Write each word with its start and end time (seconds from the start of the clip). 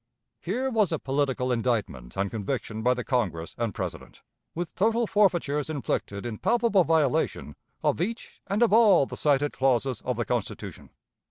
Here 0.39 0.71
was 0.71 0.91
a 0.91 0.97
political 0.97 1.51
indictment 1.51 2.17
and 2.17 2.31
conviction 2.31 2.81
by 2.81 2.95
the 2.95 3.03
Congress 3.03 3.53
and 3.55 3.71
President, 3.71 4.23
with 4.55 4.73
total 4.73 5.05
forfeitures 5.05 5.69
inflicted 5.69 6.25
in 6.25 6.39
palpable 6.39 6.83
violation 6.83 7.55
of 7.83 8.01
each 8.01 8.41
and 8.47 8.63
of 8.63 8.73
all 8.73 9.05
the 9.05 9.15
cited 9.15 9.53
clauses 9.53 10.01
of 10.01 10.17
the 10.17 10.25
Constitution. 10.25 10.89